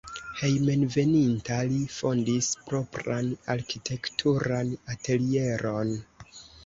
Hejmenveninta 0.37 1.57
li 1.73 1.77
fondis 1.97 2.49
propran 2.71 3.29
arkitekturan 3.57 4.73
atelieron. 4.95 5.93